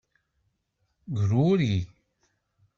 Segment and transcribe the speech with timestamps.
[1.17, 1.75] Gruri.